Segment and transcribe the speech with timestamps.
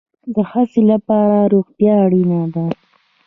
[0.33, 2.65] د هڅې لپاره روغتیا اړین ده